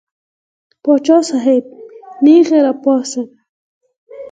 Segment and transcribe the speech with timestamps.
[0.83, 1.63] پاچا صاحب
[2.23, 3.29] نېغ را پاڅېد.